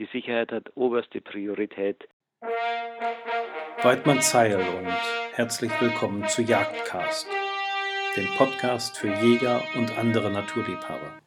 Die 0.00 0.08
Sicherheit 0.14 0.50
hat 0.50 0.74
oberste 0.76 1.20
Priorität. 1.20 2.08
Weidmann 3.82 4.22
Zeil 4.22 4.56
und 4.56 4.88
herzlich 5.34 5.70
willkommen 5.78 6.26
zu 6.26 6.40
Jagdcast, 6.40 7.26
dem 8.16 8.26
Podcast 8.38 8.96
für 8.96 9.12
Jäger 9.12 9.62
und 9.76 9.98
andere 9.98 10.30
Naturliebhaber. 10.30 11.20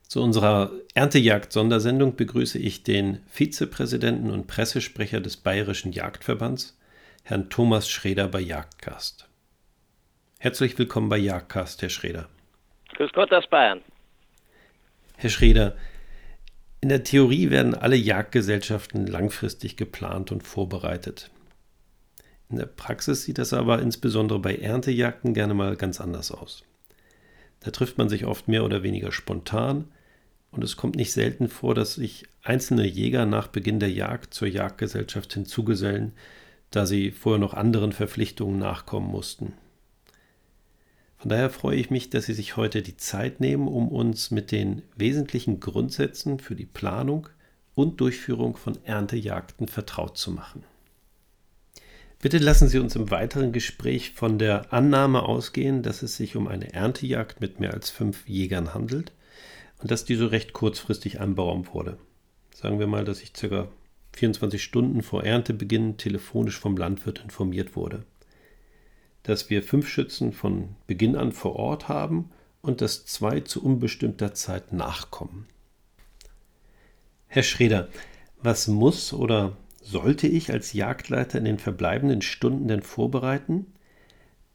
Zu 0.00 0.22
unserer 0.22 0.70
Erntejagd-Sondersendung 0.94 2.16
begrüße 2.16 2.58
ich 2.58 2.84
den 2.84 3.20
Vizepräsidenten 3.26 4.30
und 4.30 4.46
Pressesprecher 4.46 5.20
des 5.20 5.36
Bayerischen 5.36 5.92
Jagdverbands, 5.92 6.80
Herrn 7.22 7.50
Thomas 7.50 7.90
Schreder 7.90 8.28
bei 8.28 8.40
Jagdcast. 8.40 9.28
Herzlich 10.38 10.78
willkommen 10.78 11.10
bei 11.10 11.18
Jagdcast, 11.18 11.82
Herr 11.82 11.90
Schreder. 11.90 12.30
Grüß 12.96 13.12
Gott 13.12 13.30
aus 13.30 13.46
Bayern. 13.46 13.82
Herr 15.18 15.28
Schreder, 15.28 15.76
in 16.80 16.88
der 16.88 17.02
Theorie 17.02 17.50
werden 17.50 17.74
alle 17.74 17.96
Jagdgesellschaften 17.96 19.06
langfristig 19.06 19.76
geplant 19.76 20.30
und 20.30 20.42
vorbereitet. 20.42 21.30
In 22.50 22.56
der 22.56 22.66
Praxis 22.66 23.24
sieht 23.24 23.38
das 23.38 23.52
aber 23.52 23.82
insbesondere 23.82 24.38
bei 24.38 24.56
Erntejagden 24.56 25.34
gerne 25.34 25.54
mal 25.54 25.76
ganz 25.76 26.00
anders 26.00 26.30
aus. 26.30 26.62
Da 27.60 27.72
trifft 27.72 27.98
man 27.98 28.08
sich 28.08 28.24
oft 28.24 28.48
mehr 28.48 28.64
oder 28.64 28.82
weniger 28.82 29.12
spontan 29.12 29.86
und 30.50 30.62
es 30.62 30.76
kommt 30.76 30.96
nicht 30.96 31.12
selten 31.12 31.48
vor, 31.48 31.74
dass 31.74 31.94
sich 31.94 32.26
einzelne 32.42 32.86
Jäger 32.86 33.26
nach 33.26 33.48
Beginn 33.48 33.80
der 33.80 33.90
Jagd 33.90 34.32
zur 34.32 34.48
Jagdgesellschaft 34.48 35.34
hinzugesellen, 35.34 36.12
da 36.70 36.86
sie 36.86 37.10
vorher 37.10 37.40
noch 37.40 37.54
anderen 37.54 37.92
Verpflichtungen 37.92 38.58
nachkommen 38.58 39.10
mussten. 39.10 39.52
Von 41.18 41.30
daher 41.30 41.50
freue 41.50 41.76
ich 41.76 41.90
mich, 41.90 42.10
dass 42.10 42.26
Sie 42.26 42.32
sich 42.32 42.56
heute 42.56 42.80
die 42.80 42.96
Zeit 42.96 43.40
nehmen, 43.40 43.66
um 43.66 43.88
uns 43.88 44.30
mit 44.30 44.52
den 44.52 44.82
wesentlichen 44.96 45.58
Grundsätzen 45.58 46.38
für 46.38 46.54
die 46.54 46.64
Planung 46.64 47.28
und 47.74 48.00
Durchführung 48.00 48.56
von 48.56 48.78
Erntejagden 48.84 49.66
vertraut 49.66 50.16
zu 50.16 50.30
machen. 50.30 50.62
Bitte 52.20 52.38
lassen 52.38 52.68
Sie 52.68 52.78
uns 52.78 52.94
im 52.94 53.10
weiteren 53.10 53.52
Gespräch 53.52 54.12
von 54.12 54.38
der 54.38 54.72
Annahme 54.72 55.24
ausgehen, 55.24 55.82
dass 55.82 56.02
es 56.02 56.16
sich 56.16 56.36
um 56.36 56.46
eine 56.46 56.72
Erntejagd 56.72 57.40
mit 57.40 57.58
mehr 57.58 57.74
als 57.74 57.90
fünf 57.90 58.28
Jägern 58.28 58.72
handelt 58.72 59.12
und 59.78 59.90
dass 59.90 60.04
diese 60.04 60.30
recht 60.30 60.52
kurzfristig 60.52 61.20
anberaumt 61.20 61.74
wurde. 61.74 61.98
Sagen 62.54 62.78
wir 62.78 62.86
mal, 62.86 63.04
dass 63.04 63.22
ich 63.22 63.32
ca. 63.32 63.68
24 64.14 64.62
Stunden 64.62 65.02
vor 65.02 65.24
Erntebeginn 65.24 65.96
telefonisch 65.96 66.58
vom 66.58 66.76
Landwirt 66.76 67.20
informiert 67.20 67.76
wurde 67.76 68.04
dass 69.28 69.50
wir 69.50 69.62
fünf 69.62 69.86
Schützen 69.88 70.32
von 70.32 70.70
Beginn 70.86 71.14
an 71.14 71.32
vor 71.32 71.54
Ort 71.56 71.88
haben 71.88 72.30
und 72.62 72.80
dass 72.80 73.04
zwei 73.04 73.40
zu 73.40 73.62
unbestimmter 73.62 74.32
Zeit 74.32 74.72
nachkommen. 74.72 75.46
Herr 77.26 77.42
Schreder, 77.42 77.88
was 78.40 78.68
muss 78.68 79.12
oder 79.12 79.58
sollte 79.82 80.26
ich 80.26 80.50
als 80.50 80.72
Jagdleiter 80.72 81.36
in 81.38 81.44
den 81.44 81.58
verbleibenden 81.58 82.22
Stunden 82.22 82.68
denn 82.68 82.80
vorbereiten, 82.80 83.66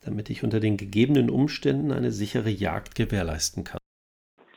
damit 0.02 0.32
ich 0.32 0.44
unter 0.44 0.60
den 0.60 0.76
gegebenen 0.78 1.30
Umständen 1.30 1.92
eine 1.92 2.12
sichere 2.12 2.50
Jagd 2.50 2.96
gewährleisten 2.96 3.64
kann? 3.64 3.83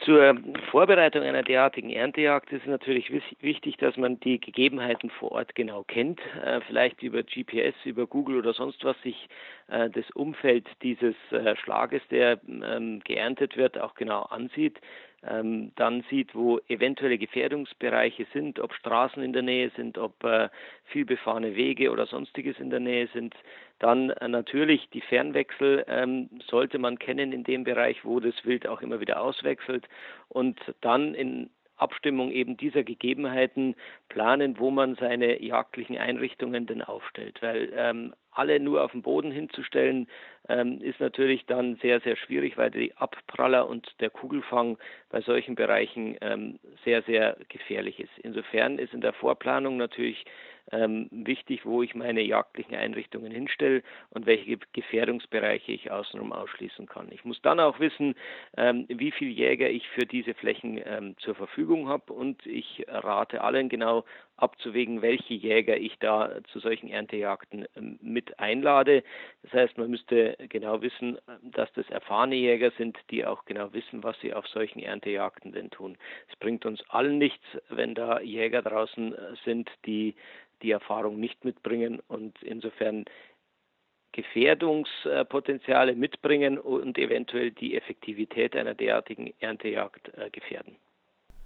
Zur 0.07 0.37
Vorbereitung 0.71 1.25
einer 1.25 1.43
derartigen 1.43 1.91
Erntejagd 1.91 2.53
ist 2.53 2.63
es 2.63 2.69
natürlich 2.69 3.11
wichtig, 3.41 3.77
dass 3.79 3.97
man 3.97 4.21
die 4.21 4.39
Gegebenheiten 4.39 5.11
vor 5.11 5.33
Ort 5.33 5.57
genau 5.57 5.83
kennt, 5.83 6.21
äh, 6.45 6.61
vielleicht 6.61 7.03
über 7.03 7.25
GPS, 7.25 7.75
über 7.85 8.07
Google 8.07 8.37
oder 8.37 8.53
sonst 8.53 8.85
was 8.85 8.95
sich 9.03 9.29
äh, 9.67 9.91
das 9.91 10.09
Umfeld 10.13 10.69
dieses 10.85 11.17
äh, 11.33 11.57
Schlages, 11.57 12.03
der 12.13 12.39
ähm, 12.47 13.01
geerntet 13.03 13.57
wird, 13.57 13.81
auch 13.81 13.97
genau 13.97 14.23
ansieht 14.23 14.79
ähm, 15.29 15.73
dann 15.77 16.05
sieht, 16.11 16.35
wo 16.35 16.61
eventuelle 16.69 17.19
Gefährdungsbereiche 17.19 18.27
sind, 18.33 18.61
ob 18.61 18.75
Straßen 18.75 19.23
in 19.23 19.33
der 19.33 19.43
Nähe 19.43 19.71
sind, 19.77 19.99
ob 19.99 20.23
äh, 20.25 20.49
vielbefahrene 20.87 21.57
Wege 21.57 21.91
oder 21.91 22.07
sonstiges 22.07 22.59
in 22.59 22.71
der 22.71 22.81
Nähe 22.81 23.09
sind. 23.13 23.35
Dann 23.79 24.11
äh, 24.11 24.29
natürlich 24.29 24.89
die 24.91 25.01
Fernwechsel 25.01 25.85
ähm, 25.89 26.29
sollte 26.49 26.79
man 26.79 26.99
kennen 26.99 27.33
in 27.33 27.45
dem 27.45 27.65
Bereich, 27.65 28.05
wo 28.05 28.21
das 28.21 28.35
Wild 28.45 28.67
auch 28.67 28.83
immer 28.83 29.01
wieder 29.01 29.21
auswechselt. 29.21 29.89
Und 30.29 30.59
dann 30.81 31.15
in 31.15 31.51
Abstimmung 31.77 32.31
eben 32.31 32.57
dieser 32.57 32.85
Gegebenheiten 32.85 33.75
planen, 34.09 34.59
wo 34.59 34.71
man 34.71 34.95
seine 34.97 35.43
jagdlichen 35.43 35.99
Einrichtungen 35.99 36.67
denn 36.67 36.83
aufstellt. 36.83 37.43
Weil 37.43 37.73
ähm, 37.77 38.15
alle 38.33 38.61
nur 38.61 38.83
auf 38.83 38.93
den 38.93 39.03
Boden 39.03 39.31
hinzustellen, 39.31 40.09
ähm, 40.49 40.81
ist 40.81 41.01
natürlich 41.01 41.47
dann 41.47 41.77
sehr, 41.77 42.01
sehr 42.01 42.17
schwierig, 42.17 42.57
weil 42.57 42.71
die 42.71 42.97
Abpraller 42.97 43.69
und 43.69 43.89
der 44.01 44.11
Kugelfang 44.11 44.79
bei 45.11 45.21
solchen 45.21 45.55
Bereichen 45.55 46.17
ähm, 46.21 46.59
sehr, 46.85 47.03
sehr 47.03 47.37
gefährlich 47.49 48.01
ist. 48.01 48.13
Insofern 48.23 48.79
ist 48.79 48.95
in 48.95 49.01
der 49.01 49.13
Vorplanung 49.13 49.77
natürlich 49.77 50.25
ähm, 50.73 51.09
wichtig, 51.11 51.65
wo 51.65 51.83
ich 51.83 51.95
meine 51.95 52.23
jagdlichen 52.23 52.75
Einrichtungen 52.75 53.31
hinstelle 53.31 53.83
und 54.11 54.27
welche 54.27 54.59
Gefährdungsbereiche 54.73 55.73
ich 55.73 55.91
außenrum 55.91 56.33
ausschließen 56.33 56.87
kann. 56.87 57.09
Ich 57.13 57.25
muss 57.25 57.41
dann 57.43 57.61
auch 57.61 57.79
wissen, 57.81 58.15
ähm, 58.57 58.87
wie 58.89 59.11
viele 59.11 59.31
Jäger 59.31 59.71
ich 59.71 59.89
für 59.89 60.07
diese 60.07 60.35
Flächen 60.35 60.81
ähm, 60.85 61.17
zur 61.19 61.35
Verfügung 61.35 61.89
habe 61.89 62.13
und 62.13 62.45
ich 62.47 62.85
rate 62.89 63.43
allen 63.43 63.69
genau 63.69 64.05
abzuwägen, 64.37 65.03
welche 65.03 65.35
Jäger 65.35 65.77
ich 65.77 65.99
da 65.99 66.31
zu 66.53 66.59
solchen 66.59 66.89
Erntejagden 66.89 67.67
ähm, 67.77 67.99
mit 68.03 68.39
einlade. 68.39 69.03
Das 69.43 69.53
heißt, 69.53 69.79
man 69.79 69.91
müsste 69.91 70.37
genau 70.49 70.83
wissen, 70.83 71.19
dass 71.43 71.73
das 71.73 71.89
erfahrene 71.91 72.35
Jäger 72.35 72.71
sind, 72.77 72.99
die 73.11 73.25
auch 73.25 73.45
genau 73.45 73.73
wissen, 73.73 74.03
was 74.03 74.19
sie 74.21 74.35
auf 74.35 74.47
solchen 74.49 74.81
Erntejagden 74.81 75.53
denn 75.53 75.71
tun. 75.71 75.97
Es 76.31 76.37
bringt 76.37 76.67
uns 76.67 76.83
allen 76.91 77.19
nichts, 77.19 77.45
wenn 77.69 77.95
da 77.95 78.21
Jäger 78.21 78.63
draußen 78.63 79.15
äh, 79.15 79.19
sind, 79.45 79.71
die 79.87 80.15
die 80.63 80.71
Erfahrung 80.71 81.21
nicht 81.21 81.45
mitbringen 81.45 82.01
und 82.09 82.43
insofern 82.43 83.05
Gefährdungspotenziale 84.13 85.95
mitbringen 85.95 86.59
und 86.59 86.97
eventuell 86.97 87.51
die 87.51 87.77
Effektivität 87.77 88.57
einer 88.57 88.75
derartigen 88.75 89.35
Erntejagd 89.41 90.11
äh, 90.17 90.31
gefährden. 90.31 90.77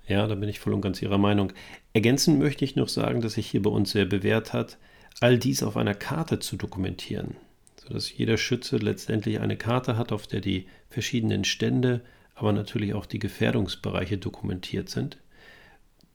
Ja, 0.06 0.26
da 0.26 0.34
bin 0.34 0.48
ich 0.48 0.60
voll 0.60 0.75
und 0.75 0.81
ganz 0.81 1.03
Ihrer 1.03 1.19
Meinung. 1.19 1.53
Ergänzend 1.93 2.38
möchte 2.38 2.65
ich 2.65 2.76
noch 2.76 2.88
sagen, 2.88 3.21
dass 3.21 3.34
sich 3.34 3.47
hier 3.48 3.62
bei 3.62 3.71
uns 3.71 3.91
sehr 3.91 4.04
bewährt 4.04 4.53
hat, 4.53 4.78
all 5.21 5.38
dies 5.38 5.62
auf 5.62 5.77
einer 5.77 5.94
Karte 5.94 6.38
zu 6.38 6.56
dokumentieren, 6.56 7.37
sodass 7.77 8.16
jeder 8.16 8.37
Schütze 8.37 8.77
letztendlich 8.77 9.41
eine 9.41 9.56
Karte 9.56 9.97
hat, 9.97 10.12
auf 10.12 10.27
der 10.27 10.41
die 10.41 10.66
verschiedenen 10.88 11.44
Stände, 11.44 12.03
aber 12.34 12.53
natürlich 12.53 12.94
auch 12.94 13.06
die 13.06 13.19
Gefährdungsbereiche 13.19 14.19
dokumentiert 14.19 14.88
sind. 14.88 15.19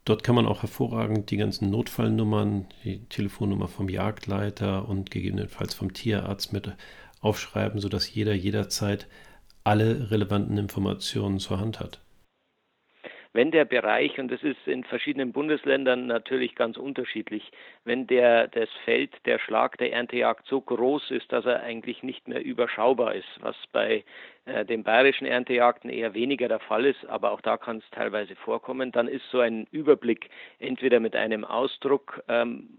Dort 0.06 0.24
kann 0.24 0.36
man 0.36 0.46
auch 0.46 0.62
hervorragend 0.62 1.32
die 1.32 1.38
ganzen 1.38 1.72
Notfallnummern, 1.72 2.68
die 2.84 3.06
Telefonnummer 3.06 3.68
vom 3.68 3.90
Jagdleiter 3.90 4.88
und 4.88 5.10
gegebenenfalls 5.10 5.74
vom 5.74 5.94
Tierarzt 5.94 6.54
mit 6.54 6.72
aufschreiben, 7.22 7.82
sodass 7.82 8.14
jeder 8.14 8.36
jederzeit 8.36 9.08
alle 9.64 10.12
relevanten 10.12 10.60
Informationen 10.60 11.40
zur 11.40 11.60
Hand 11.60 11.80
hat 11.80 12.05
wenn 13.35 13.51
der 13.51 13.66
Bereich, 13.66 14.18
und 14.18 14.31
das 14.31 14.41
ist 14.44 14.66
in 14.66 14.85
verschiedenen 14.85 15.34
Bundesländern 15.34 16.07
natürlich 16.07 16.56
ganz 16.56 16.78
unterschiedlich, 16.78 17.51
wenn 17.84 18.07
der, 18.07 18.47
das 18.47 18.69
Feld, 18.85 19.12
der 19.25 19.40
Schlag 19.40 19.78
der 19.78 19.91
Erntejagd 19.91 20.47
so 20.47 20.62
groß 20.62 21.12
ist, 21.12 21.31
dass 21.34 21.46
er 21.46 21.62
eigentlich 21.62 22.01
nicht 22.01 22.29
mehr 22.29 22.44
überschaubar 22.44 23.13
ist, 23.13 23.28
was 23.41 23.57
bei 23.73 24.06
äh, 24.46 24.63
den 24.63 24.84
bayerischen 24.84 25.28
Erntejagden 25.28 25.90
eher 25.90 26.13
weniger 26.13 26.47
der 26.47 26.62
Fall 26.62 26.85
ist, 26.85 27.06
aber 27.07 27.31
auch 27.31 27.41
da 27.41 27.57
kann 27.57 27.79
es 27.79 27.90
teilweise 27.91 28.38
vorkommen, 28.38 28.94
dann 28.94 29.09
ist 29.09 29.29
so 29.31 29.41
ein 29.41 29.67
Überblick 29.69 30.29
entweder 30.59 31.02
mit 31.02 31.13
einem 31.13 31.44
Ausdruck 31.44 32.23
ähm, 32.29 32.69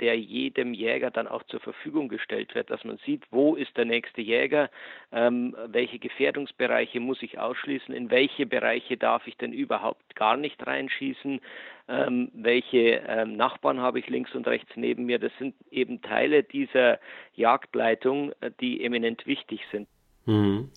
der 0.00 0.18
jedem 0.18 0.74
Jäger 0.74 1.10
dann 1.10 1.26
auch 1.26 1.42
zur 1.44 1.60
Verfügung 1.60 2.08
gestellt 2.08 2.54
wird, 2.54 2.70
dass 2.70 2.84
man 2.84 2.98
sieht, 3.04 3.22
wo 3.30 3.54
ist 3.54 3.76
der 3.76 3.84
nächste 3.84 4.20
Jäger, 4.20 4.70
ähm, 5.12 5.56
welche 5.68 5.98
Gefährdungsbereiche 5.98 7.00
muss 7.00 7.22
ich 7.22 7.38
ausschließen, 7.38 7.94
in 7.94 8.10
welche 8.10 8.46
Bereiche 8.46 8.96
darf 8.96 9.26
ich 9.26 9.36
denn 9.36 9.52
überhaupt 9.52 10.14
gar 10.16 10.36
nicht 10.36 10.66
reinschießen, 10.66 11.40
ähm, 11.88 12.30
welche 12.34 13.02
ähm, 13.06 13.36
Nachbarn 13.36 13.80
habe 13.80 13.98
ich 13.98 14.08
links 14.08 14.34
und 14.34 14.46
rechts 14.46 14.70
neben 14.76 15.06
mir. 15.06 15.18
Das 15.18 15.32
sind 15.38 15.54
eben 15.70 16.02
Teile 16.02 16.42
dieser 16.42 16.98
Jagdleitung, 17.34 18.32
äh, 18.40 18.50
die 18.60 18.84
eminent 18.84 19.26
wichtig 19.26 19.60
sind. 19.70 19.88
Mhm. 20.24 20.70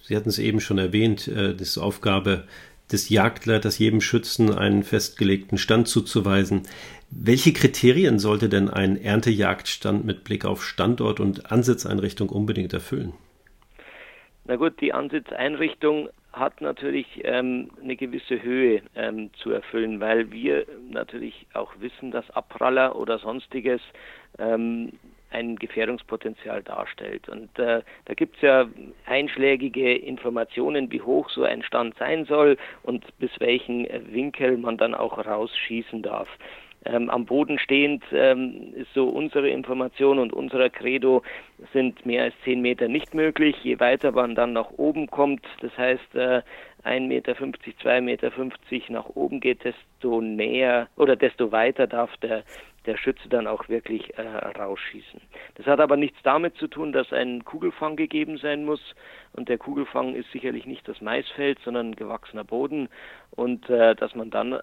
Sie 0.00 0.16
hatten 0.16 0.28
es 0.28 0.38
eben 0.38 0.60
schon 0.60 0.78
erwähnt, 0.78 1.28
äh, 1.28 1.52
das 1.52 1.68
ist 1.68 1.78
Aufgabe 1.78 2.46
des 2.90 3.08
Jagdleiters 3.08 3.78
jedem 3.78 4.00
Schützen 4.00 4.54
einen 4.54 4.82
festgelegten 4.82 5.58
Stand 5.58 5.88
zuzuweisen. 5.88 6.62
Welche 7.10 7.52
Kriterien 7.52 8.18
sollte 8.18 8.48
denn 8.48 8.68
ein 8.70 8.96
Erntejagdstand 8.96 10.04
mit 10.04 10.24
Blick 10.24 10.44
auf 10.44 10.64
Standort 10.64 11.20
und 11.20 11.50
Ansitzeinrichtung 11.50 12.28
unbedingt 12.28 12.72
erfüllen? 12.72 13.12
Na 14.44 14.56
gut, 14.56 14.80
die 14.80 14.92
Ansitzeinrichtung 14.92 16.08
hat 16.32 16.60
natürlich 16.60 17.06
ähm, 17.24 17.70
eine 17.82 17.96
gewisse 17.96 18.42
Höhe 18.42 18.82
ähm, 18.94 19.30
zu 19.42 19.50
erfüllen, 19.50 20.00
weil 20.00 20.30
wir 20.30 20.66
natürlich 20.90 21.46
auch 21.54 21.72
wissen, 21.80 22.10
dass 22.10 22.30
Abpraller 22.30 22.94
oder 22.94 23.18
sonstiges 23.18 23.80
ähm, 24.38 24.92
ein 25.30 25.56
Gefährdungspotenzial 25.56 26.62
darstellt. 26.62 27.28
Und 27.28 27.58
äh, 27.58 27.82
da 28.04 28.14
gibt 28.14 28.36
es 28.36 28.42
ja 28.42 28.66
einschlägige 29.06 29.94
Informationen, 29.94 30.90
wie 30.90 31.02
hoch 31.02 31.28
so 31.30 31.44
ein 31.44 31.62
Stand 31.62 31.96
sein 31.98 32.24
soll 32.24 32.56
und 32.82 33.04
bis 33.18 33.30
welchen 33.38 33.86
Winkel 34.12 34.56
man 34.56 34.76
dann 34.76 34.94
auch 34.94 35.18
rausschießen 35.18 36.02
darf. 36.02 36.28
Ähm, 36.86 37.10
am 37.10 37.24
Boden 37.26 37.58
stehend 37.58 38.04
ähm, 38.12 38.72
ist 38.74 38.92
so 38.94 39.08
unsere 39.08 39.48
Information 39.48 40.20
und 40.20 40.32
unser 40.32 40.70
Credo 40.70 41.22
sind 41.72 42.06
mehr 42.06 42.24
als 42.24 42.34
10 42.44 42.60
Meter 42.60 42.86
nicht 42.86 43.12
möglich. 43.12 43.56
Je 43.64 43.80
weiter 43.80 44.12
man 44.12 44.36
dann 44.36 44.52
nach 44.52 44.70
oben 44.76 45.08
kommt, 45.08 45.44
das 45.60 45.76
heißt 45.76 46.14
äh, 46.14 46.42
1,50 46.84 47.00
Meter, 47.08 47.32
2,50 47.32 48.00
Meter 48.02 48.30
nach 48.90 49.06
oben 49.16 49.40
geht, 49.40 49.64
desto 49.64 50.20
näher 50.20 50.88
oder 50.96 51.16
desto 51.16 51.50
weiter 51.50 51.88
darf 51.88 52.16
der, 52.18 52.44
der 52.86 52.96
Schütze 52.96 53.28
dann 53.28 53.46
auch 53.46 53.68
wirklich 53.68 54.16
äh, 54.18 54.22
rausschießen. 54.22 55.20
Das 55.56 55.66
hat 55.66 55.80
aber 55.80 55.96
nichts 55.96 56.18
damit 56.22 56.56
zu 56.56 56.68
tun, 56.68 56.92
dass 56.92 57.12
ein 57.12 57.44
Kugelfang 57.44 57.96
gegeben 57.96 58.38
sein 58.38 58.64
muss. 58.64 58.80
Und 59.32 59.48
der 59.48 59.58
Kugelfang 59.58 60.14
ist 60.14 60.30
sicherlich 60.32 60.66
nicht 60.66 60.86
das 60.88 61.00
Maisfeld, 61.00 61.58
sondern 61.64 61.96
gewachsener 61.96 62.44
Boden. 62.44 62.88
Und 63.30 63.68
äh, 63.68 63.94
dass 63.94 64.14
man 64.14 64.30
dann 64.30 64.60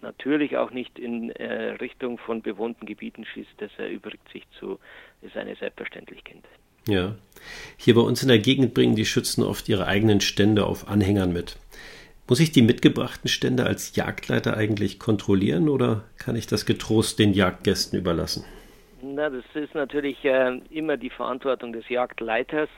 natürlich 0.00 0.56
auch 0.56 0.70
nicht 0.70 0.98
in 0.98 1.30
äh, 1.30 1.72
Richtung 1.80 2.18
von 2.18 2.42
bewohnten 2.42 2.86
Gebieten 2.86 3.24
schießt, 3.24 3.54
das 3.58 3.70
erübrigt 3.78 4.28
sich 4.32 4.44
zu, 4.58 4.78
ist 5.22 5.36
eine 5.36 5.56
Selbstverständlichkeit. 5.56 6.42
Ja. 6.86 7.14
Hier 7.78 7.94
bei 7.94 8.02
uns 8.02 8.22
in 8.22 8.28
der 8.28 8.38
Gegend 8.38 8.74
bringen 8.74 8.94
die 8.94 9.06
Schützen 9.06 9.42
oft 9.42 9.68
ihre 9.68 9.86
eigenen 9.86 10.20
Stände 10.20 10.66
auf 10.66 10.88
Anhängern 10.88 11.32
mit. 11.32 11.56
Muss 12.26 12.40
ich 12.40 12.52
die 12.52 12.62
mitgebrachten 12.62 13.28
Stände 13.28 13.66
als 13.66 13.96
Jagdleiter 13.96 14.56
eigentlich 14.56 14.98
kontrollieren 14.98 15.68
oder 15.68 16.04
kann 16.16 16.36
ich 16.36 16.46
das 16.46 16.64
getrost 16.64 17.18
den 17.18 17.34
Jagdgästen 17.34 17.98
überlassen? 17.98 18.44
Na, 19.06 19.28
das 19.28 19.44
ist 19.54 19.74
natürlich 19.74 20.24
äh, 20.24 20.58
immer 20.70 20.96
die 20.96 21.10
Verantwortung 21.10 21.74
des 21.74 21.88
Jagdleiters 21.90 22.70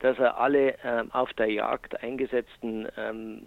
dass 0.00 0.18
er 0.18 0.38
alle 0.38 0.76
ähm, 0.82 1.12
auf 1.12 1.32
der 1.34 1.52
Jagd 1.52 2.02
eingesetzten 2.02 2.88
ähm, 2.96 3.42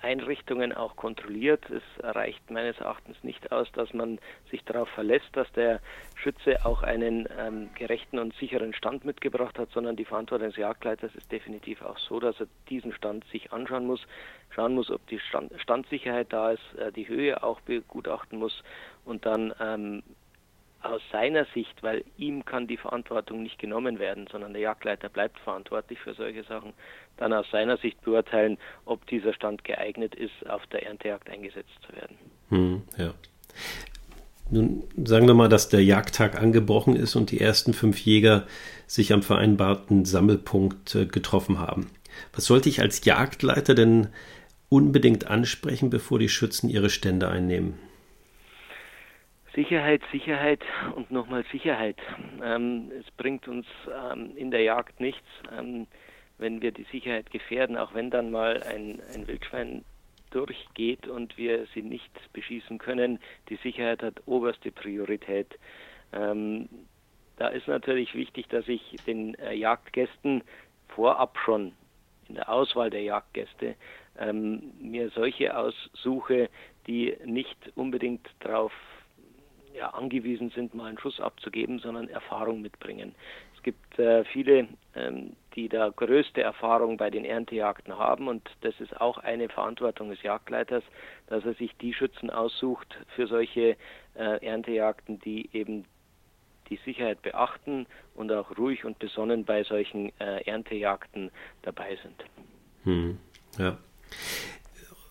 Einrichtungen 0.00 0.72
auch 0.72 0.96
kontrolliert. 0.96 1.62
Es 1.70 1.82
reicht 2.02 2.50
meines 2.50 2.78
Erachtens 2.78 3.22
nicht 3.22 3.52
aus, 3.52 3.70
dass 3.72 3.92
man 3.92 4.18
sich 4.50 4.64
darauf 4.64 4.88
verlässt, 4.88 5.28
dass 5.32 5.50
der 5.52 5.80
Schütze 6.14 6.64
auch 6.64 6.82
einen 6.82 7.28
ähm, 7.38 7.68
gerechten 7.74 8.18
und 8.18 8.34
sicheren 8.36 8.72
Stand 8.72 9.04
mitgebracht 9.04 9.58
hat, 9.58 9.70
sondern 9.72 9.96
die 9.96 10.06
Verantwortung 10.06 10.48
des 10.48 10.56
Jagdleiters 10.56 11.14
ist 11.14 11.30
definitiv 11.30 11.82
auch 11.82 11.98
so, 11.98 12.20
dass 12.20 12.40
er 12.40 12.46
diesen 12.70 12.92
Stand 12.94 13.24
sich 13.26 13.52
anschauen 13.52 13.86
muss, 13.86 14.00
schauen 14.50 14.74
muss, 14.74 14.90
ob 14.90 15.06
die 15.08 15.20
Stand 15.20 15.52
Standsicherheit 15.60 16.32
da 16.32 16.52
ist, 16.52 16.74
äh, 16.78 16.90
die 16.90 17.06
Höhe 17.06 17.42
auch 17.42 17.60
begutachten 17.60 18.38
muss 18.38 18.64
und 19.04 19.26
dann 19.26 19.52
ähm, 19.60 20.02
aus 20.82 21.02
seiner 21.10 21.44
Sicht, 21.54 21.82
weil 21.82 22.04
ihm 22.16 22.44
kann 22.44 22.66
die 22.66 22.76
Verantwortung 22.76 23.42
nicht 23.42 23.58
genommen 23.58 23.98
werden, 23.98 24.28
sondern 24.30 24.52
der 24.52 24.62
Jagdleiter 24.62 25.08
bleibt 25.08 25.38
verantwortlich 25.40 25.98
für 25.98 26.14
solche 26.14 26.44
Sachen, 26.44 26.72
dann 27.16 27.32
aus 27.32 27.46
seiner 27.50 27.76
Sicht 27.78 28.00
beurteilen, 28.02 28.58
ob 28.84 29.06
dieser 29.06 29.34
Stand 29.34 29.64
geeignet 29.64 30.14
ist, 30.14 30.48
auf 30.48 30.66
der 30.68 30.86
Erntejagd 30.86 31.28
eingesetzt 31.30 31.76
zu 31.86 31.94
werden. 31.96 32.16
Hm, 32.50 32.82
ja. 32.96 33.12
Nun 34.50 34.84
sagen 35.04 35.26
wir 35.26 35.34
mal, 35.34 35.48
dass 35.48 35.68
der 35.68 35.84
Jagdtag 35.84 36.40
angebrochen 36.40 36.96
ist 36.96 37.16
und 37.16 37.30
die 37.30 37.40
ersten 37.40 37.74
fünf 37.74 37.98
Jäger 37.98 38.46
sich 38.86 39.12
am 39.12 39.22
vereinbarten 39.22 40.04
Sammelpunkt 40.04 40.94
äh, 40.94 41.06
getroffen 41.06 41.58
haben. 41.58 41.90
Was 42.32 42.46
sollte 42.46 42.68
ich 42.68 42.80
als 42.80 43.04
Jagdleiter 43.04 43.74
denn 43.74 44.08
unbedingt 44.70 45.26
ansprechen, 45.26 45.90
bevor 45.90 46.18
die 46.18 46.28
Schützen 46.28 46.70
ihre 46.70 46.88
Stände 46.88 47.28
einnehmen? 47.28 47.78
Sicherheit, 49.58 50.02
Sicherheit 50.12 50.60
und 50.94 51.10
nochmal 51.10 51.44
Sicherheit. 51.50 51.96
Ähm, 52.40 52.92
es 52.96 53.10
bringt 53.16 53.48
uns 53.48 53.66
ähm, 53.92 54.36
in 54.36 54.52
der 54.52 54.62
Jagd 54.62 55.00
nichts, 55.00 55.26
ähm, 55.50 55.88
wenn 56.38 56.62
wir 56.62 56.70
die 56.70 56.86
Sicherheit 56.92 57.32
gefährden, 57.32 57.76
auch 57.76 57.92
wenn 57.92 58.08
dann 58.08 58.30
mal 58.30 58.62
ein, 58.62 59.02
ein 59.12 59.26
Wildschwein 59.26 59.84
durchgeht 60.30 61.08
und 61.08 61.36
wir 61.36 61.66
sie 61.74 61.82
nicht 61.82 62.12
beschießen 62.32 62.78
können. 62.78 63.18
Die 63.48 63.56
Sicherheit 63.56 64.00
hat 64.00 64.22
oberste 64.26 64.70
Priorität. 64.70 65.58
Ähm, 66.12 66.68
da 67.36 67.48
ist 67.48 67.66
natürlich 67.66 68.14
wichtig, 68.14 68.46
dass 68.50 68.68
ich 68.68 68.94
den 69.08 69.34
äh, 69.40 69.54
Jagdgästen 69.54 70.44
vorab 70.86 71.36
schon 71.44 71.72
in 72.28 72.36
der 72.36 72.48
Auswahl 72.48 72.90
der 72.90 73.02
Jagdgäste 73.02 73.74
ähm, 74.20 74.72
mir 74.80 75.10
solche 75.10 75.56
aussuche, 75.56 76.48
die 76.86 77.16
nicht 77.24 77.58
unbedingt 77.74 78.24
darauf 78.38 78.72
ja, 79.78 79.90
angewiesen 79.90 80.50
sind, 80.50 80.74
mal 80.74 80.86
einen 80.86 80.98
Schuss 80.98 81.20
abzugeben, 81.20 81.78
sondern 81.78 82.08
Erfahrung 82.08 82.60
mitbringen. 82.60 83.14
Es 83.56 83.62
gibt 83.62 83.98
äh, 83.98 84.24
viele, 84.24 84.68
ähm, 84.94 85.32
die 85.54 85.68
da 85.68 85.88
größte 85.88 86.42
Erfahrung 86.42 86.96
bei 86.96 87.10
den 87.10 87.24
Erntejagden 87.24 87.96
haben 87.96 88.28
und 88.28 88.48
das 88.60 88.78
ist 88.80 89.00
auch 89.00 89.18
eine 89.18 89.48
Verantwortung 89.48 90.10
des 90.10 90.22
Jagdleiters, 90.22 90.82
dass 91.28 91.44
er 91.44 91.54
sich 91.54 91.74
die 91.80 91.94
Schützen 91.94 92.30
aussucht 92.30 92.96
für 93.14 93.26
solche 93.26 93.76
äh, 94.14 94.44
Erntejagden, 94.44 95.20
die 95.20 95.48
eben 95.52 95.84
die 96.70 96.78
Sicherheit 96.84 97.22
beachten 97.22 97.86
und 98.14 98.30
auch 98.32 98.56
ruhig 98.58 98.84
und 98.84 98.98
besonnen 98.98 99.44
bei 99.44 99.64
solchen 99.64 100.12
äh, 100.20 100.42
Erntejagden 100.44 101.30
dabei 101.62 101.98
sind. 102.02 102.24
Hm, 102.84 103.18
ja. 103.58 103.78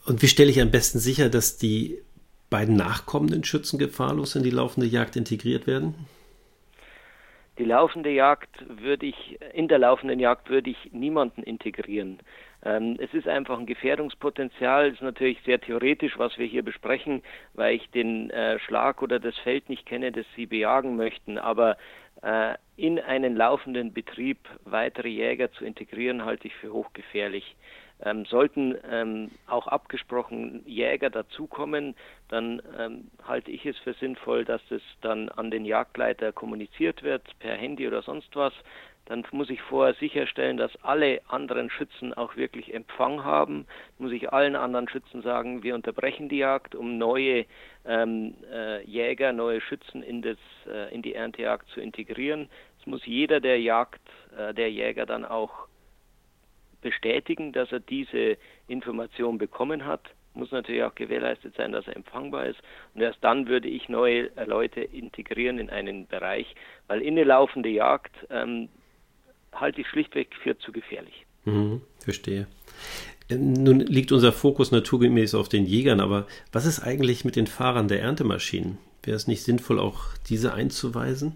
Und 0.05 0.21
wie 0.21 0.27
stelle 0.27 0.51
ich 0.51 0.61
am 0.61 0.71
besten 0.71 0.99
sicher, 0.99 1.29
dass 1.29 1.57
die 1.57 1.99
beiden 2.49 2.75
nachkommenden 2.75 3.43
Schützen 3.43 3.77
gefahrlos 3.79 4.35
in 4.35 4.43
die 4.43 4.51
laufende 4.51 4.87
Jagd 4.87 5.15
integriert 5.15 5.67
werden? 5.67 5.95
Die 7.57 7.65
laufende 7.65 8.11
Jagd 8.11 8.63
würde 8.69 9.07
ich, 9.07 9.39
in 9.53 9.67
der 9.67 9.79
laufenden 9.79 10.19
Jagd 10.19 10.49
würde 10.49 10.69
ich 10.69 10.91
niemanden 10.91 11.41
integrieren. 11.41 12.19
Ähm, 12.63 12.97
es 12.99 13.13
ist 13.13 13.27
einfach 13.27 13.57
ein 13.57 13.65
Gefährdungspotenzial, 13.65 14.87
es 14.87 14.95
ist 14.95 15.01
natürlich 15.01 15.39
sehr 15.43 15.59
theoretisch, 15.59 16.19
was 16.19 16.37
wir 16.37 16.45
hier 16.45 16.63
besprechen, 16.63 17.23
weil 17.55 17.75
ich 17.75 17.89
den 17.89 18.29
äh, 18.29 18.59
Schlag 18.59 19.01
oder 19.01 19.19
das 19.19 19.37
Feld 19.37 19.69
nicht 19.69 19.85
kenne, 19.85 20.11
das 20.11 20.25
Sie 20.35 20.45
bejagen 20.45 20.97
möchten. 20.97 21.39
Aber 21.39 21.77
in 22.75 22.99
einen 22.99 23.35
laufenden 23.35 23.93
Betrieb 23.93 24.39
weitere 24.65 25.09
Jäger 25.09 25.51
zu 25.51 25.65
integrieren, 25.65 26.25
halte 26.25 26.47
ich 26.47 26.55
für 26.55 26.73
hochgefährlich. 26.73 27.55
Ähm, 28.03 28.25
sollten 28.25 28.77
ähm, 28.91 29.31
auch 29.47 29.65
abgesprochen 29.65 30.61
Jäger 30.67 31.09
dazukommen, 31.09 31.95
dann 32.29 32.61
ähm, 32.77 33.09
halte 33.23 33.49
ich 33.49 33.65
es 33.65 33.75
für 33.79 33.93
sinnvoll, 33.93 34.45
dass 34.45 34.61
es 34.69 34.83
dann 35.01 35.29
an 35.29 35.49
den 35.49 35.65
Jagdleiter 35.65 36.31
kommuniziert 36.31 37.01
wird, 37.01 37.23
per 37.39 37.55
Handy 37.55 37.87
oder 37.87 38.03
sonst 38.03 38.35
was. 38.35 38.53
Dann 39.07 39.23
muss 39.31 39.49
ich 39.49 39.61
vorher 39.61 39.93
sicherstellen, 39.93 40.57
dass 40.57 40.71
alle 40.83 41.21
anderen 41.29 41.69
Schützen 41.69 42.13
auch 42.13 42.35
wirklich 42.35 42.73
Empfang 42.73 43.23
haben. 43.23 43.65
Muss 43.99 44.11
ich 44.11 44.33
allen 44.33 44.57
anderen 44.57 44.89
Schützen 44.89 45.21
sagen, 45.21 45.63
wir 45.63 45.75
unterbrechen 45.75 46.27
die 46.27 46.39
Jagd, 46.39 46.75
um 46.75 46.97
neue 46.97 47.45
ähm, 47.85 48.35
äh, 48.51 48.83
Jäger, 48.83 49.31
neue 49.31 49.61
Schützen 49.61 50.03
in, 50.03 50.21
das, 50.21 50.37
äh, 50.69 50.93
in 50.93 51.01
die 51.01 51.13
Erntejagd 51.13 51.69
zu 51.69 51.79
integrieren. 51.79 52.49
Es 52.81 52.85
muss 52.85 53.05
jeder 53.05 53.39
der 53.39 53.61
Jagd, 53.61 54.01
äh, 54.37 54.53
der 54.53 54.69
Jäger 54.71 55.05
dann 55.05 55.23
auch 55.23 55.67
bestätigen, 56.81 57.53
dass 57.53 57.71
er 57.71 57.79
diese 57.79 58.37
Information 58.67 59.37
bekommen 59.37 59.85
hat. 59.85 60.01
Muss 60.33 60.51
natürlich 60.51 60.83
auch 60.83 60.95
gewährleistet 60.95 61.55
sein, 61.55 61.71
dass 61.71 61.87
er 61.87 61.95
empfangbar 61.95 62.45
ist. 62.47 62.59
Und 62.93 63.01
erst 63.01 63.23
dann 63.23 63.47
würde 63.47 63.69
ich 63.69 63.87
neue 63.87 64.29
Leute 64.45 64.81
integrieren 64.81 65.59
in 65.59 65.69
einen 65.69 66.07
Bereich, 66.07 66.53
weil 66.87 67.01
in 67.01 67.13
eine 67.13 67.23
laufende 67.23 67.69
Jagd 67.69 68.13
ähm, 68.29 68.67
halte 69.53 69.81
ich 69.81 69.87
schlichtweg 69.87 70.29
für 70.41 70.57
zu 70.57 70.71
gefährlich. 70.71 71.25
Mhm, 71.45 71.81
verstehe. 71.99 72.47
Ähm, 73.29 73.53
nun 73.53 73.79
liegt 73.79 74.11
unser 74.11 74.31
Fokus 74.31 74.71
naturgemäß 74.71 75.35
auf 75.35 75.49
den 75.49 75.65
Jägern, 75.65 75.99
aber 75.99 76.27
was 76.51 76.65
ist 76.65 76.81
eigentlich 76.81 77.25
mit 77.25 77.35
den 77.35 77.47
Fahrern 77.47 77.87
der 77.87 78.01
Erntemaschinen? 78.01 78.77
Wäre 79.03 79.15
es 79.15 79.27
nicht 79.27 79.43
sinnvoll, 79.43 79.79
auch 79.79 80.01
diese 80.29 80.53
einzuweisen? 80.53 81.35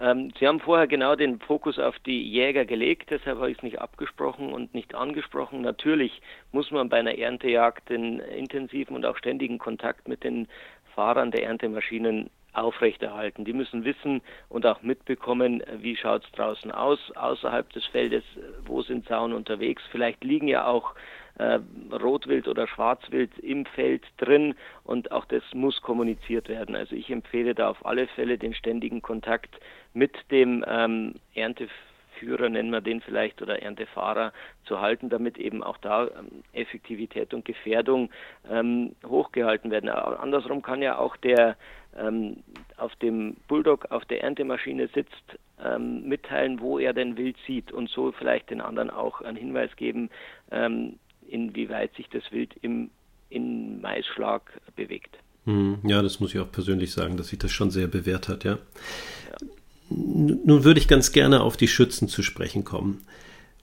Ähm, 0.00 0.32
Sie 0.38 0.46
haben 0.46 0.60
vorher 0.60 0.86
genau 0.86 1.14
den 1.14 1.40
Fokus 1.40 1.78
auf 1.78 1.98
die 2.00 2.22
Jäger 2.22 2.64
gelegt, 2.64 3.10
deshalb 3.10 3.38
habe 3.38 3.50
ich 3.50 3.58
es 3.58 3.62
nicht 3.62 3.80
abgesprochen 3.80 4.52
und 4.52 4.74
nicht 4.74 4.94
angesprochen. 4.94 5.60
Natürlich 5.60 6.22
muss 6.52 6.70
man 6.70 6.88
bei 6.88 6.98
einer 6.98 7.18
Erntejagd 7.18 7.90
den 7.90 8.18
intensiven 8.20 8.96
und 8.96 9.04
auch 9.04 9.16
ständigen 9.18 9.58
Kontakt 9.58 10.08
mit 10.08 10.24
den 10.24 10.48
Fahrern 10.94 11.30
der 11.30 11.44
Erntemaschinen 11.44 12.30
aufrechterhalten. 12.52 13.44
Die 13.44 13.52
müssen 13.52 13.84
wissen 13.84 14.22
und 14.48 14.66
auch 14.66 14.82
mitbekommen, 14.82 15.62
wie 15.78 15.96
schaut 15.96 16.24
es 16.24 16.32
draußen 16.32 16.70
aus, 16.70 16.98
außerhalb 17.16 17.70
des 17.72 17.84
Feldes, 17.86 18.24
wo 18.64 18.82
sind 18.82 19.06
Sauen 19.06 19.32
unterwegs. 19.32 19.82
Vielleicht 19.90 20.24
liegen 20.24 20.48
ja 20.48 20.66
auch 20.66 20.94
äh, 21.40 21.58
Rotwild 21.90 22.48
oder 22.48 22.66
Schwarzwild 22.66 23.38
im 23.38 23.64
Feld 23.64 24.02
drin 24.18 24.54
und 24.84 25.10
auch 25.12 25.24
das 25.24 25.42
muss 25.54 25.80
kommuniziert 25.80 26.48
werden. 26.48 26.76
Also 26.76 26.94
ich 26.94 27.10
empfehle 27.10 27.54
da 27.54 27.70
auf 27.70 27.86
alle 27.86 28.06
Fälle 28.08 28.36
den 28.36 28.54
ständigen 28.54 29.00
Kontakt 29.00 29.58
mit 29.94 30.14
dem 30.30 30.64
ähm, 30.68 31.14
Ernteführer, 31.34 32.48
nennen 32.50 32.70
wir 32.70 32.82
den 32.82 33.00
vielleicht, 33.00 33.40
oder 33.40 33.62
Erntefahrer 33.62 34.32
zu 34.64 34.80
halten, 34.80 35.08
damit 35.08 35.38
eben 35.38 35.62
auch 35.62 35.78
da 35.78 36.08
ähm, 36.08 36.42
Effektivität 36.52 37.32
und 37.32 37.44
Gefährdung 37.44 38.10
ähm, 38.50 38.94
hochgehalten 39.06 39.70
werden. 39.70 39.88
Aber 39.88 40.20
andersrum 40.20 40.60
kann 40.60 40.82
ja 40.82 40.98
auch 40.98 41.16
der 41.16 41.56
ähm, 41.96 42.38
auf 42.76 42.94
dem 42.96 43.36
Bulldog 43.48 43.90
auf 43.90 44.04
der 44.06 44.22
Erntemaschine 44.22 44.88
sitzt, 44.94 45.38
ähm, 45.62 46.08
mitteilen, 46.08 46.60
wo 46.60 46.78
er 46.78 46.92
denn 46.92 47.16
Wild 47.16 47.36
sieht 47.46 47.72
und 47.72 47.90
so 47.90 48.12
vielleicht 48.12 48.50
den 48.50 48.60
anderen 48.60 48.90
auch 48.90 49.20
einen 49.20 49.36
Hinweis 49.36 49.74
geben, 49.76 50.10
ähm, 50.50 50.98
inwieweit 51.26 51.94
sich 51.94 52.08
das 52.08 52.22
Wild 52.32 52.54
im 52.62 52.90
in 53.30 53.80
Maisschlag 53.80 54.42
bewegt. 54.76 55.16
Hm, 55.44 55.78
ja, 55.84 56.02
das 56.02 56.20
muss 56.20 56.34
ich 56.34 56.40
auch 56.40 56.52
persönlich 56.52 56.92
sagen, 56.92 57.16
dass 57.16 57.28
sich 57.28 57.38
das 57.38 57.52
schon 57.52 57.70
sehr 57.70 57.86
bewährt 57.86 58.28
hat, 58.28 58.44
ja. 58.44 58.58
ja. 58.58 59.48
Nun 59.88 60.64
würde 60.64 60.78
ich 60.78 60.88
ganz 60.88 61.12
gerne 61.12 61.40
auf 61.40 61.56
die 61.56 61.68
Schützen 61.68 62.08
zu 62.08 62.22
sprechen 62.22 62.64
kommen. 62.64 63.04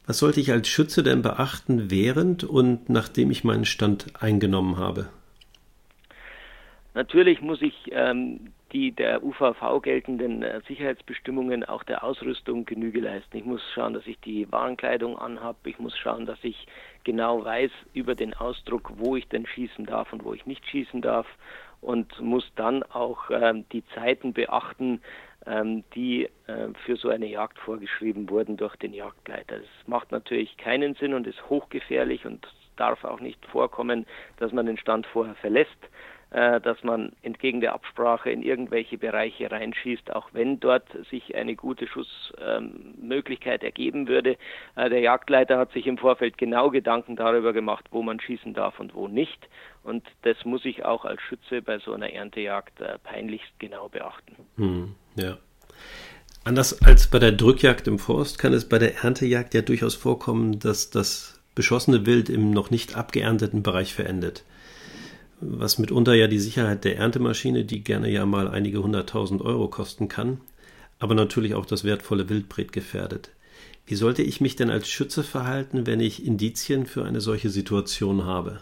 Was 0.06 0.20
sollte 0.20 0.40
ich 0.40 0.52
als 0.52 0.68
Schütze 0.70 1.04
denn 1.04 1.22
beachten, 1.22 1.92
während 1.92 2.44
und 2.44 2.90
nachdem 2.90 3.30
ich 3.30 3.44
meinen 3.44 3.66
Stand 3.66 4.22
eingenommen 4.22 4.78
habe? 4.78 5.10
Natürlich 6.98 7.42
muss 7.44 7.62
ich 7.62 7.92
ähm, 7.92 8.52
die 8.72 8.92
der 8.92 9.24
UVV 9.24 9.84
geltenden 9.84 10.42
äh, 10.42 10.62
Sicherheitsbestimmungen 10.68 11.64
auch 11.64 11.84
der 11.84 12.04
Ausrüstung 12.04 12.66
Genüge 12.66 13.02
leisten. 13.02 13.38
Ich 13.38 13.46
muss 13.46 13.62
schauen, 13.76 13.94
dass 13.94 14.08
ich 14.08 14.20
die 14.22 14.52
Warnkleidung 14.52 15.16
anhabe. 15.16 15.70
Ich 15.70 15.78
muss 15.78 15.96
schauen, 15.96 16.26
dass 16.26 16.40
ich 16.42 16.66
genau 17.04 17.46
weiß 17.46 17.70
über 17.94 18.16
den 18.16 18.34
Ausdruck, 18.34 18.94
wo 18.96 19.16
ich 19.16 19.28
denn 19.28 19.46
schießen 19.46 19.86
darf 19.86 20.12
und 20.12 20.26
wo 20.26 20.34
ich 20.34 20.48
nicht 20.48 20.68
schießen 20.68 21.04
darf. 21.04 21.28
Und 21.82 22.20
muss 22.20 22.52
dann 22.56 22.82
auch 22.82 23.30
ähm, 23.30 23.66
die 23.72 23.84
Zeiten 23.94 24.34
beachten, 24.34 25.00
ähm, 25.46 25.84
die 25.94 26.24
äh, 26.48 26.70
für 26.84 26.96
so 26.96 27.10
eine 27.10 27.28
Jagd 27.28 27.60
vorgeschrieben 27.60 28.28
wurden 28.28 28.58
durch 28.58 28.76
den 28.78 28.96
Jagdleiter. 28.96 29.60
Das 29.60 29.88
macht 29.88 30.12
natürlich 30.12 30.58
keinen 30.58 30.96
Sinn 30.96 31.14
und 31.14 31.28
ist 31.28 31.48
hochgefährlich 31.48 32.26
und 32.26 32.48
darf 32.76 33.04
auch 33.04 33.20
nicht 33.20 33.46
vorkommen, 33.46 34.08
dass 34.38 34.52
man 34.52 34.66
den 34.66 34.80
Stand 34.80 35.06
vorher 35.06 35.36
verlässt 35.36 35.78
dass 36.30 36.84
man 36.84 37.14
entgegen 37.22 37.62
der 37.62 37.74
Absprache 37.74 38.30
in 38.30 38.42
irgendwelche 38.42 38.98
Bereiche 38.98 39.50
reinschießt, 39.50 40.14
auch 40.14 40.30
wenn 40.34 40.60
dort 40.60 40.86
sich 41.10 41.36
eine 41.36 41.56
gute 41.56 41.88
Schussmöglichkeit 41.88 43.64
ergeben 43.64 44.08
würde. 44.08 44.38
Äh, 44.76 44.90
der 44.90 45.00
Jagdleiter 45.00 45.58
hat 45.58 45.72
sich 45.72 45.88
im 45.88 45.98
Vorfeld 45.98 46.38
genau 46.38 46.70
Gedanken 46.70 47.16
darüber 47.16 47.54
gemacht, 47.54 47.86
wo 47.92 48.04
man 48.04 48.20
schießen 48.20 48.54
darf 48.54 48.80
und 48.80 48.94
wo 48.94 49.08
nicht. 49.08 49.48
Und 49.84 50.04
das 50.24 50.44
muss 50.44 50.66
ich 50.66 50.84
auch 50.84 51.06
als 51.06 51.22
Schütze 51.22 51.62
bei 51.62 51.80
so 51.80 51.94
einer 51.94 52.12
Erntejagd 52.12 52.82
äh, 52.82 52.98
peinlichst 53.00 53.58
genau 53.60 53.88
beachten. 53.88 54.36
Hm, 54.58 54.96
ja. 55.16 55.38
Anders 56.44 56.82
als 56.82 57.08
bei 57.08 57.20
der 57.20 57.32
Drückjagd 57.32 57.88
im 57.88 58.00
Forst 58.00 58.38
kann 58.38 58.54
es 58.54 58.68
bei 58.68 58.80
der 58.80 59.04
Erntejagd 59.04 59.54
ja 59.54 59.62
durchaus 59.62 59.96
vorkommen, 59.96 60.60
dass 60.60 60.90
das 60.90 61.42
beschossene 61.56 62.06
Wild 62.06 62.30
im 62.30 62.52
noch 62.52 62.70
nicht 62.70 62.96
abgeernteten 62.96 63.64
Bereich 63.64 63.94
verendet 63.94 64.44
was 65.40 65.78
mitunter 65.78 66.14
ja 66.14 66.28
die 66.28 66.40
Sicherheit 66.40 66.84
der 66.84 66.98
Erntemaschine, 66.98 67.66
die 67.66 67.84
gerne 67.84 68.10
ja 68.10 68.26
mal 68.26 68.48
einige 68.48 68.84
hunderttausend 68.84 69.42
Euro 69.42 69.68
kosten 69.68 70.08
kann, 70.08 70.42
aber 71.00 71.16
natürlich 71.16 71.56
auch 71.56 71.66
das 71.66 71.84
wertvolle 71.84 72.30
Wildbret 72.30 72.72
gefährdet. 72.72 73.32
Wie 73.86 73.96
sollte 73.96 74.22
ich 74.22 74.42
mich 74.42 74.56
denn 74.56 74.70
als 74.70 74.90
Schütze 74.90 75.24
verhalten, 75.24 75.88
wenn 75.88 76.00
ich 76.00 76.26
Indizien 76.26 76.86
für 76.86 77.06
eine 77.06 77.22
solche 77.22 77.50
Situation 77.50 78.26
habe? 78.26 78.62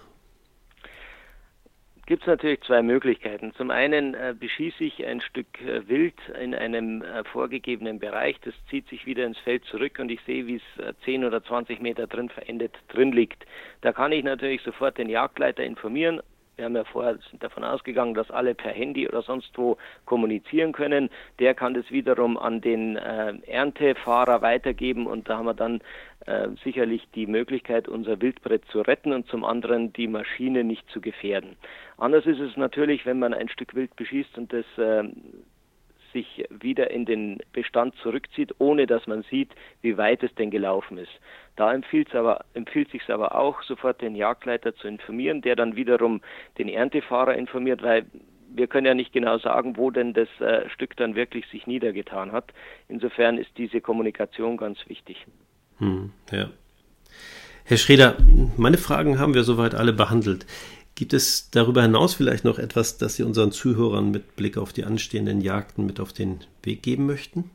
gibt 2.06 2.24
es 2.24 2.28
natürlich 2.28 2.62
zwei 2.62 2.82
Möglichkeiten. 2.82 3.54
Zum 3.56 3.72
einen 3.72 4.14
äh, 4.14 4.36
beschieße 4.38 4.84
ich 4.84 5.06
ein 5.06 5.22
Stück 5.22 5.48
äh, 5.62 5.88
Wild 5.88 6.16
in 6.40 6.54
einem 6.54 7.02
äh, 7.02 7.24
vorgegebenen 7.24 8.00
Bereich, 8.00 8.40
das 8.42 8.54
zieht 8.70 8.88
sich 8.90 9.06
wieder 9.06 9.26
ins 9.26 9.38
Feld 9.40 9.66
zurück 9.66 9.98
und 10.00 10.12
ich 10.12 10.22
sehe, 10.22 10.46
wie 10.46 10.58
es 10.58 10.84
äh, 10.84 10.94
10 11.04 11.26
oder 11.26 11.44
20 11.44 11.82
Meter 11.82 12.08
drin 12.08 12.30
verendet 12.30 12.74
drin 12.90 13.12
liegt. 13.12 13.46
Da 13.82 13.92
kann 13.92 14.12
ich 14.12 14.24
natürlich 14.24 14.62
sofort 14.62 14.98
den 14.98 15.10
Jagdleiter 15.10 15.64
informieren, 15.64 16.22
wir 16.56 16.66
haben 16.66 16.76
ja 16.76 16.84
vorher 16.86 17.18
davon 17.40 17.64
ausgegangen, 17.64 18.14
dass 18.14 18.32
alle 18.32 18.56
per 18.56 18.72
Handy 18.72 19.08
oder 19.08 19.22
sonst 19.22 19.58
wo 19.58 19.78
kommunizieren 20.06 20.72
können. 20.72 21.10
Der 21.40 21.54
kann 21.54 21.74
das 21.74 21.90
wiederum 21.92 22.38
an 22.38 22.62
den 22.62 22.96
äh, 22.96 23.34
Erntefahrer 23.48 24.42
weitergeben 24.42 25.08
und 25.08 25.30
da 25.30 25.38
haben 25.38 25.46
wir 25.46 25.54
dann 25.54 25.82
äh, 26.26 26.50
sicherlich 26.64 27.08
die 27.14 27.28
Möglichkeit, 27.28 27.88
unser 27.88 28.22
Wildbrett 28.22 28.66
zu 28.66 28.82
retten 28.82 29.14
und 29.14 29.28
zum 29.28 29.44
anderen 29.44 29.94
die 29.94 30.08
Maschine 30.08 30.64
nicht 30.64 30.90
zu 30.90 31.02
gefährden. 31.02 31.56
Anders 31.98 32.26
ist 32.26 32.40
es 32.40 32.58
natürlich, 32.58 33.06
wenn 33.06 33.20
man 33.20 33.34
ein 33.34 33.50
Stück 33.50 33.76
Wild 33.76 33.96
beschießt 33.96 34.38
und 34.38 34.52
das 34.52 34.66
äh, 34.78 35.04
sich 36.16 36.46
wieder 36.50 36.92
in 36.92 37.06
den 37.06 37.40
Bestand 37.52 37.94
zurückzieht, 38.02 38.56
ohne 38.58 38.88
dass 38.88 39.06
man 39.06 39.24
sieht, 39.30 39.52
wie 39.82 39.98
weit 39.98 40.24
es 40.24 40.34
denn 40.36 40.50
gelaufen 40.50 40.98
ist. 40.98 41.12
Da 41.58 41.74
empfiehlt 41.74 42.08
es 42.14 42.92
sich 42.92 43.10
aber 43.10 43.36
auch, 43.36 43.62
sofort 43.64 44.02
den 44.02 44.16
Jagdleiter 44.16 44.74
zu 44.76 44.88
informieren, 44.88 45.42
der 45.42 45.58
dann 45.58 45.76
wiederum 45.76 46.22
den 46.58 46.70
Erntefahrer 46.70 47.36
informiert, 47.36 47.84
weil 47.84 48.06
wir 48.54 48.68
können 48.68 48.88
ja 48.88 48.94
nicht 48.94 49.12
genau 49.12 49.38
sagen, 49.40 49.76
wo 49.76 49.92
denn 49.92 50.14
das 50.14 50.30
äh, 50.40 50.70
Stück 50.70 50.96
dann 50.96 51.16
wirklich 51.16 51.46
sich 51.48 51.68
niedergetan 51.68 52.32
hat. 52.32 52.54
Insofern 52.88 53.38
ist 53.38 53.50
diese 53.58 53.82
Kommunikation 53.82 54.56
ganz 54.56 54.78
wichtig. 54.88 55.18
Hm, 55.80 56.12
ja. 56.32 56.50
Herr 57.66 57.78
Schreder, 57.78 58.16
meine 58.58 58.78
Fragen 58.78 59.20
haben 59.20 59.34
wir 59.34 59.44
soweit 59.44 59.76
alle 59.76 59.92
behandelt. 59.92 60.46
Gibt 60.96 61.12
es 61.12 61.52
darüber 61.52 61.82
hinaus 61.82 62.14
vielleicht 62.14 62.46
noch 62.46 62.58
etwas, 62.58 62.98
das 62.98 63.16
Sie 63.16 63.24
unseren 63.24 63.52
Zuhörern 63.52 64.12
mit 64.12 64.38
Blick 64.38 64.58
auf 64.58 64.72
die 64.72 64.86
anstehenden 64.86 65.42
Jagden 65.42 65.86
mit 65.86 66.00
auf 66.00 66.14
den 66.14 66.40
Weg 66.64 66.84
geben 66.84 67.06
möchten? 67.06 67.52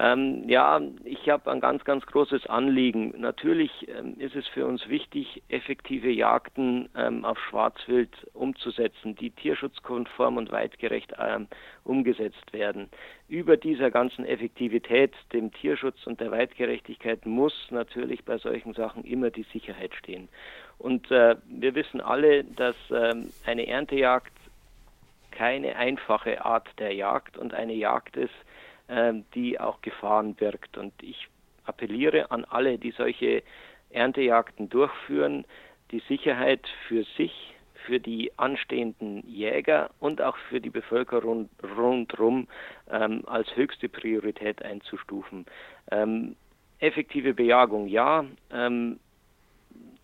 Ähm, 0.00 0.48
ja, 0.48 0.80
ich 1.04 1.28
habe 1.28 1.52
ein 1.52 1.60
ganz, 1.60 1.84
ganz 1.84 2.04
großes 2.06 2.46
Anliegen. 2.46 3.14
Natürlich 3.16 3.70
ähm, 3.88 4.16
ist 4.18 4.34
es 4.34 4.46
für 4.48 4.66
uns 4.66 4.88
wichtig, 4.88 5.40
effektive 5.48 6.10
Jagden 6.10 6.88
ähm, 6.96 7.24
auf 7.24 7.38
Schwarzwild 7.38 8.10
umzusetzen, 8.32 9.14
die 9.14 9.30
tierschutzkonform 9.30 10.36
und 10.36 10.50
weitgerecht 10.50 11.12
ähm, 11.16 11.46
umgesetzt 11.84 12.52
werden. 12.52 12.88
Über 13.28 13.56
dieser 13.56 13.92
ganzen 13.92 14.24
Effektivität, 14.24 15.12
dem 15.32 15.52
Tierschutz 15.52 16.04
und 16.06 16.20
der 16.20 16.32
Weitgerechtigkeit 16.32 17.24
muss 17.24 17.54
natürlich 17.70 18.24
bei 18.24 18.38
solchen 18.38 18.74
Sachen 18.74 19.04
immer 19.04 19.30
die 19.30 19.46
Sicherheit 19.52 19.94
stehen. 19.94 20.28
Und 20.78 21.10
äh, 21.10 21.36
wir 21.46 21.74
wissen 21.74 22.00
alle, 22.00 22.44
dass 22.44 22.76
äh, 22.90 23.14
eine 23.46 23.66
Erntejagd 23.66 24.32
keine 25.30 25.76
einfache 25.76 26.44
Art 26.44 26.68
der 26.78 26.94
Jagd 26.94 27.36
und 27.36 27.54
eine 27.54 27.74
Jagd 27.74 28.16
ist, 28.16 28.34
ähm, 28.88 29.24
die 29.34 29.58
auch 29.58 29.80
Gefahren 29.82 30.34
birgt. 30.34 30.78
Und 30.78 30.92
ich 31.02 31.28
appelliere 31.64 32.30
an 32.30 32.44
alle, 32.44 32.78
die 32.78 32.92
solche 32.92 33.42
Erntejagden 33.90 34.68
durchführen, 34.68 35.44
die 35.90 36.00
Sicherheit 36.08 36.66
für 36.88 37.04
sich, 37.16 37.54
für 37.86 38.00
die 38.00 38.32
anstehenden 38.38 39.22
Jäger 39.28 39.90
und 40.00 40.22
auch 40.22 40.36
für 40.48 40.60
die 40.60 40.70
Bevölkerung 40.70 41.50
rundherum 41.76 42.48
ähm, 42.90 43.22
als 43.26 43.54
höchste 43.56 43.88
Priorität 43.88 44.62
einzustufen. 44.62 45.44
Ähm, 45.90 46.36
effektive 46.78 47.34
Bejagung 47.34 47.88
ja, 47.88 48.24
ähm, 48.50 48.98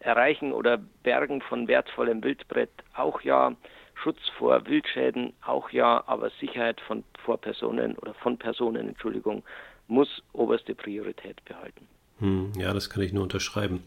Erreichen 0.01 0.53
oder 0.53 0.79
Bergen 1.03 1.43
von 1.43 1.69
wertvollem 1.69 2.25
Wildbrett 2.25 2.71
auch 2.95 3.21
ja, 3.23 3.55
Schutz 3.95 4.19
vor 4.39 4.67
Wildschäden 4.67 5.35
auch 5.45 5.71
ja, 5.71 6.03
aber 6.07 6.31
Sicherheit 6.41 6.81
von 6.81 7.05
vor 7.25 7.39
Personen 7.39 7.97
oder 7.99 8.15
von 8.15 8.39
Personen, 8.39 8.89
Entschuldigung, 8.89 9.43
muss 9.89 10.23
oberste 10.33 10.75
Priorität 10.75 11.45
behalten. 11.45 11.87
Hm, 12.19 12.53
ja, 12.57 12.73
das 12.73 12.91
kann 12.91 13.03
ich 13.03 13.13
nur 13.13 13.25
unterschreiben. 13.25 13.83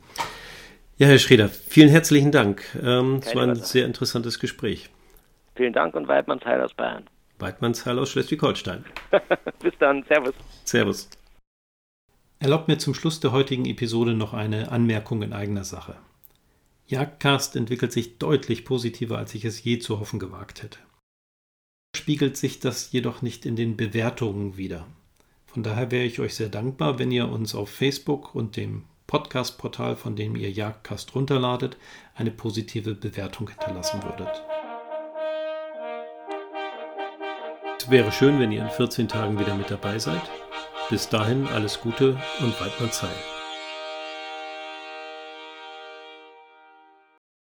Ja, 0.98 1.08
Herr 1.08 1.17
Schreder, 1.17 1.50
vielen 1.50 1.89
herzlichen 1.89 2.32
Dank. 2.32 2.63
Ähm, 2.75 3.20
es 3.22 3.36
war 3.36 3.43
ein 3.43 3.51
Wasser. 3.51 3.65
sehr 3.65 3.86
interessantes 3.86 4.39
Gespräch. 4.39 4.89
Vielen 5.55 5.74
Dank 5.74 5.96
und 5.96 6.08
Weidmannsheil 6.08 6.62
aus 6.62 6.74
Bayern. 6.74 7.08
Weidmannsheil 7.39 7.98
aus 7.98 8.12
Schleswig-Holstein. 8.12 8.86
Bis 9.60 9.74
dann, 9.79 10.03
Servus. 10.03 10.34
Servus. 10.63 11.10
Erlaubt 12.43 12.67
mir 12.67 12.77
zum 12.77 12.93
Schluss 12.93 13.21
der 13.21 13.31
heutigen 13.31 13.63
Episode 13.63 14.15
noch 14.15 14.33
eine 14.33 14.69
Anmerkung 14.69 15.21
in 15.21 15.31
eigener 15.31 15.63
Sache. 15.63 15.95
Jagdcast 16.88 17.55
entwickelt 17.55 17.93
sich 17.93 18.17
deutlich 18.17 18.65
positiver, 18.65 19.17
als 19.17 19.33
ich 19.33 19.45
es 19.45 19.63
je 19.63 19.79
zu 19.79 20.01
hoffen 20.01 20.19
gewagt 20.19 20.62
hätte. 20.62 20.77
Spiegelt 21.95 22.35
sich 22.35 22.59
das 22.59 22.91
jedoch 22.91 23.21
nicht 23.21 23.45
in 23.45 23.55
den 23.55 23.77
Bewertungen 23.77 24.57
wider. 24.57 24.85
Von 25.45 25.63
daher 25.63 25.89
wäre 25.89 26.03
ich 26.03 26.19
euch 26.19 26.35
sehr 26.35 26.50
dankbar, 26.50 27.00
wenn 27.00 27.12
ihr 27.12 27.29
uns 27.29 27.55
auf 27.55 27.69
Facebook 27.69 28.35
und 28.35 28.57
dem 28.57 28.83
Podcast-Portal, 29.07 29.95
von 29.95 30.17
dem 30.17 30.35
ihr 30.35 30.51
Jagdcast 30.51 31.15
runterladet, 31.15 31.77
eine 32.13 32.31
positive 32.31 32.93
Bewertung 32.93 33.50
hinterlassen 33.51 34.03
würdet. 34.03 34.43
Es 37.79 37.89
wäre 37.89 38.12
schön, 38.12 38.38
wenn 38.38 38.51
ihr 38.51 38.63
in 38.63 38.69
14 38.69 39.07
Tagen 39.07 39.39
wieder 39.39 39.55
mit 39.55 39.71
dabei 39.71 39.97
seid. 39.97 40.29
Bis 40.89 41.09
dahin 41.09 41.47
alles 41.47 41.79
Gute 41.81 42.17
und 42.41 42.59
Weidmann 42.61 42.91
Zeit. 42.91 43.32